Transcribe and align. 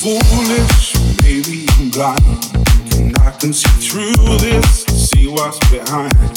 foolish, 0.00 0.94
maybe 1.22 1.64
even 1.68 1.90
blind. 1.90 2.22
And 2.96 3.14
I 3.18 3.32
can 3.38 3.52
see 3.52 3.68
through 3.86 4.38
this, 4.38 4.84
see 4.86 5.28
what's 5.28 5.58
behind. 5.70 6.29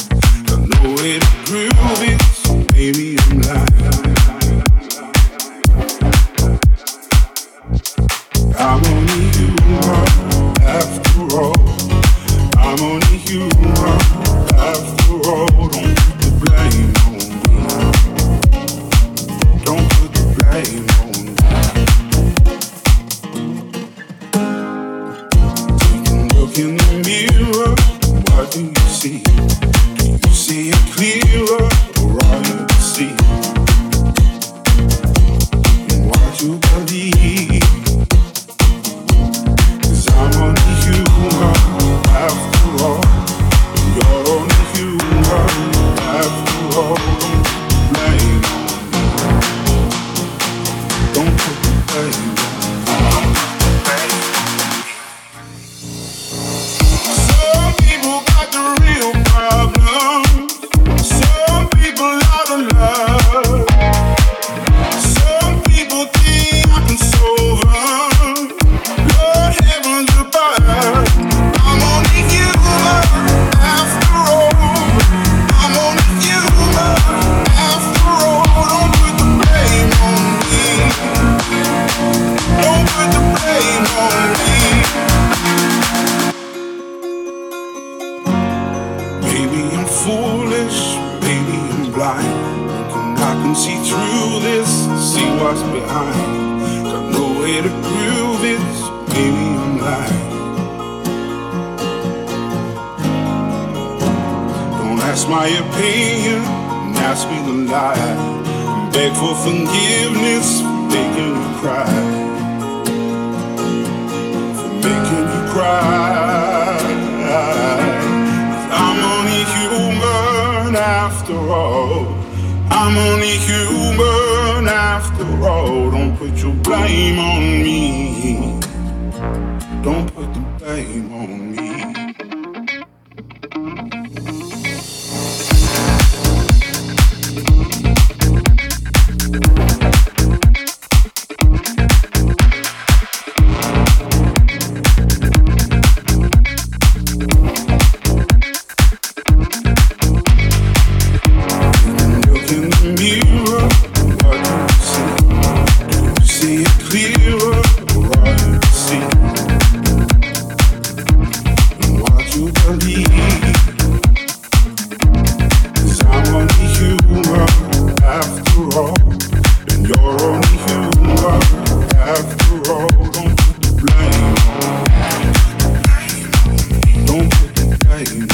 time. 178.06 178.33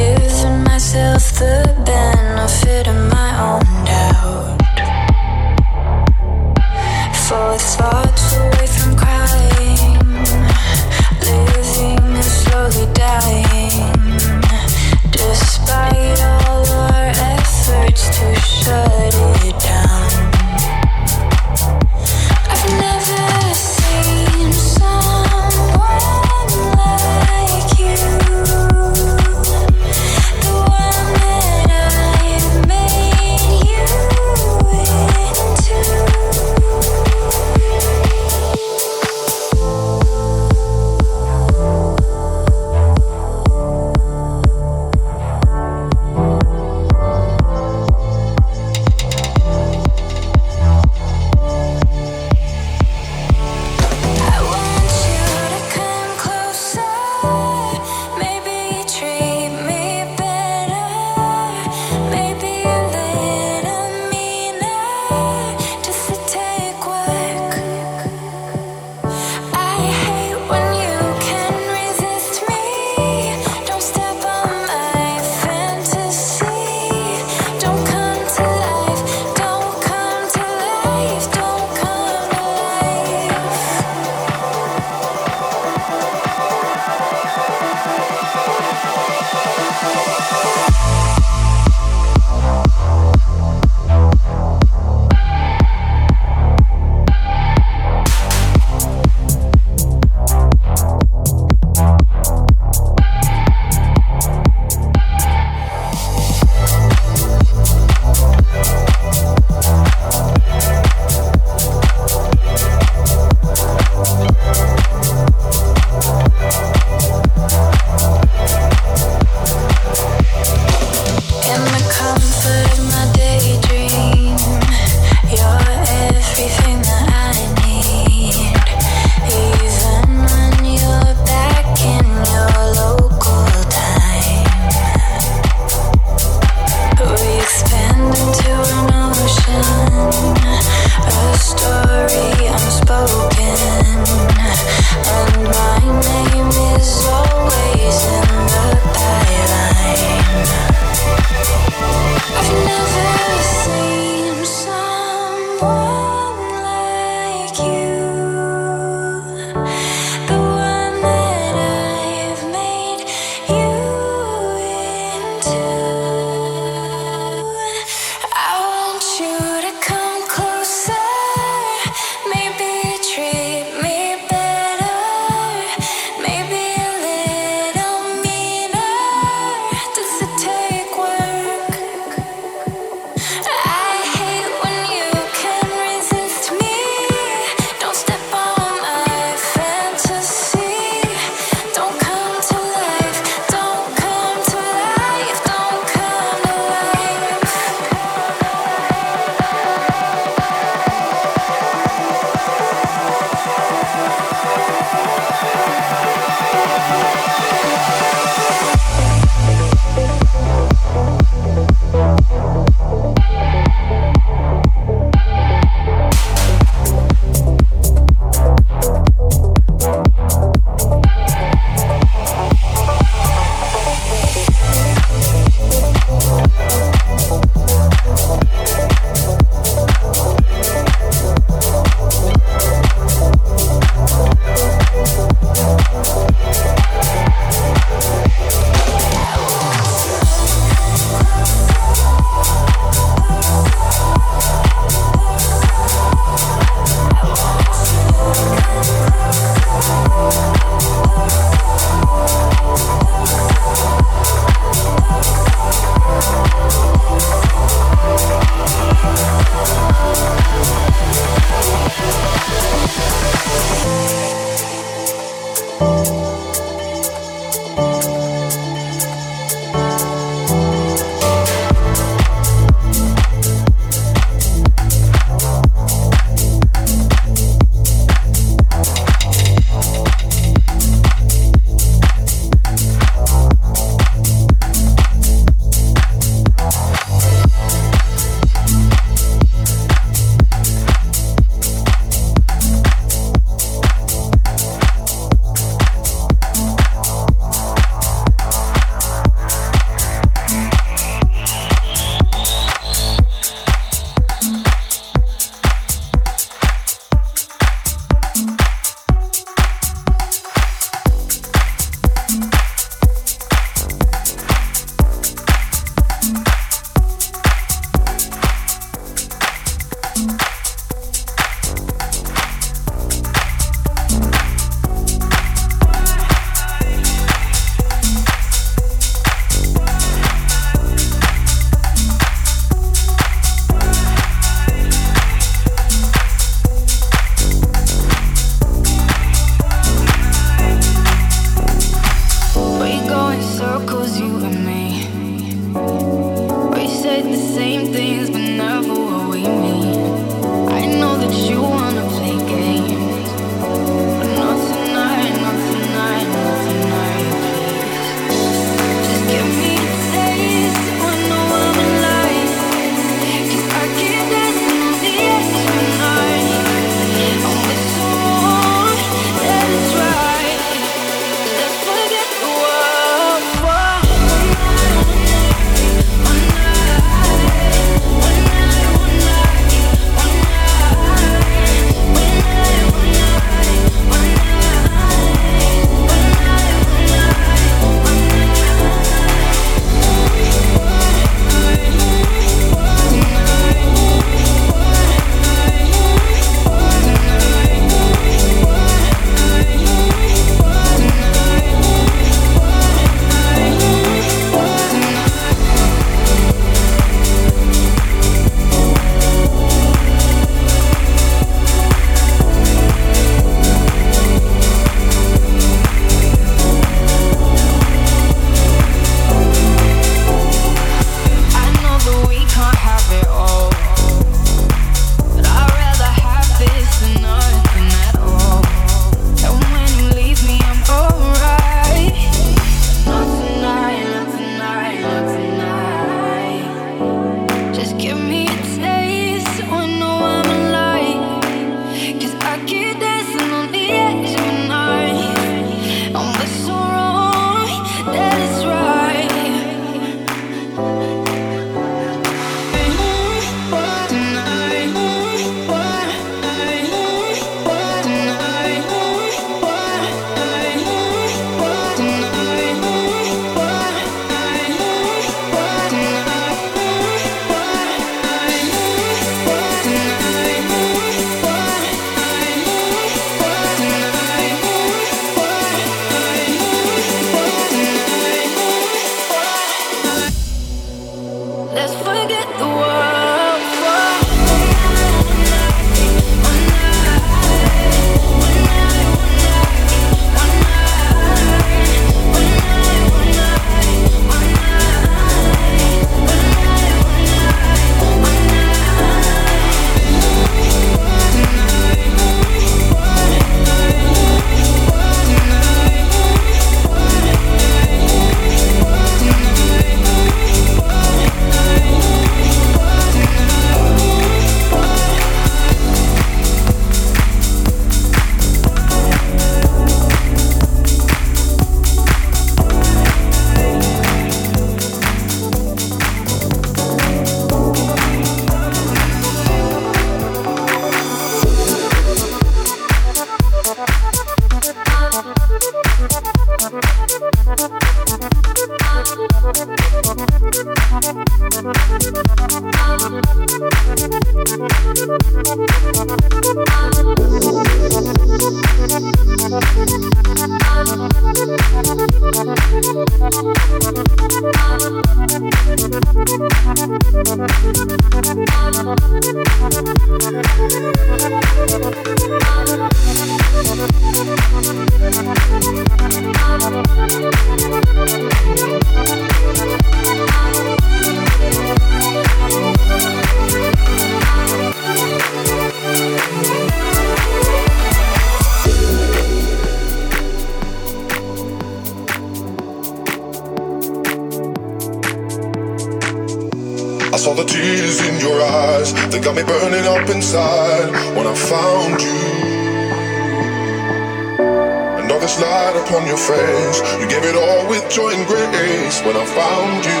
upon 595.86 596.06
your 596.06 596.16
face. 596.16 596.78
You 597.00 597.08
gave 597.08 597.24
it 597.24 597.36
all 597.36 597.68
with 597.68 597.88
joy 597.90 598.10
and 598.10 598.26
grace 598.26 599.00
when 599.02 599.16
I 599.16 599.24
found 599.24 599.84
you. 599.84 600.00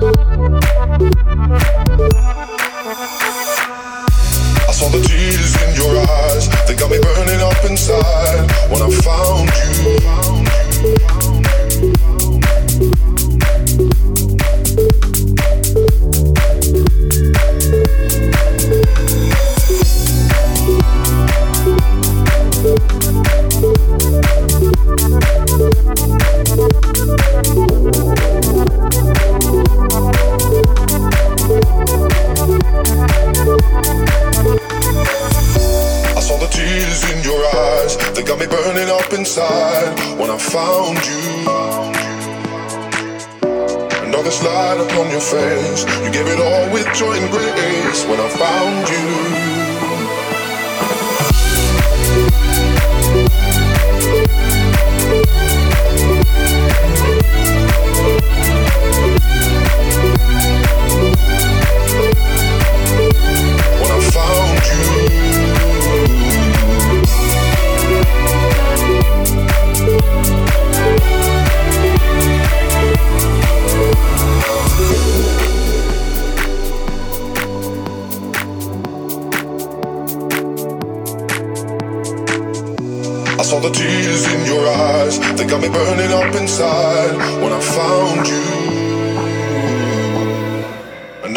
Thank 0.00 0.14
you. 0.14 0.19
saw 4.80 4.88
the 4.88 5.02
tears 5.06 5.52
in 5.62 5.74
your 5.76 5.94
eyes. 6.08 6.48
They 6.66 6.74
got 6.74 6.90
me 6.90 6.98
burning 7.00 7.42
up 7.42 7.64
inside 7.64 8.50
when 8.70 8.80
I 8.80 8.90
found 9.04 9.50
you. 9.60 10.39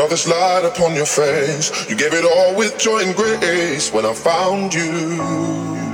this 0.08 0.28
light 0.28 0.66
upon 0.66 0.96
your 0.96 1.06
face. 1.06 1.90
You 1.90 1.96
gave 1.96 2.14
it 2.14 2.26
all 2.26 2.56
with 2.56 2.78
joy 2.78 3.00
and 3.04 3.16
grace 3.16 3.92
when 3.94 4.06
I 4.06 4.14
found 4.14 4.74
you. 4.74 5.94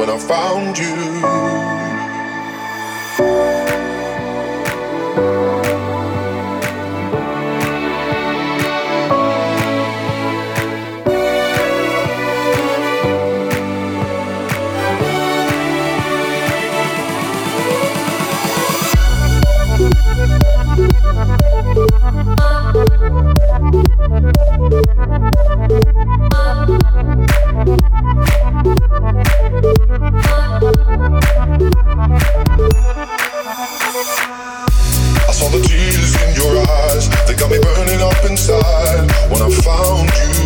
when 0.00 0.08
I 0.08 0.18
found 0.18 0.78
you. 0.78 1.69
I 24.00 24.06
saw 35.32 35.48
the 35.50 35.60
tears 35.60 36.16
in 36.22 36.34
your 36.34 36.56
eyes. 36.66 37.10
They 37.26 37.34
got 37.34 37.50
me 37.50 37.58
burning 37.60 38.00
up 38.00 38.24
inside 38.24 39.10
when 39.30 39.42
I 39.42 39.50
found 39.60 40.08
you. 40.08 40.39